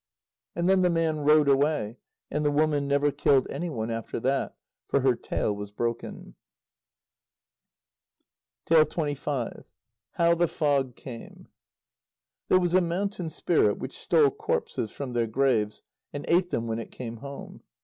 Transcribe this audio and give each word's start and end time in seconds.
And 0.55 0.67
then 0.67 0.81
the 0.81 0.89
man 0.89 1.19
rowed 1.19 1.47
away, 1.47 1.97
and 2.31 2.43
the 2.43 2.49
woman 2.49 2.87
never 2.87 3.11
killed 3.11 3.47
anyone 3.51 3.91
after 3.91 4.19
that, 4.21 4.55
for 4.87 5.01
her 5.01 5.13
tail 5.15 5.55
was 5.55 5.69
broken. 5.71 6.33
HOW 8.67 8.83
THE 8.83 10.47
FOG 10.49 10.95
CAME 10.95 11.47
There 12.47 12.59
was 12.59 12.73
a 12.73 12.81
Mountain 12.81 13.29
Spirit, 13.29 13.77
which 13.77 13.95
stole 13.95 14.31
corpses 14.31 14.89
from 14.89 15.13
their 15.13 15.27
graves 15.27 15.83
and 16.11 16.25
ate 16.27 16.49
them 16.49 16.65
when 16.65 16.79
it 16.79 16.89
came 16.91 17.17
home. 17.17 17.61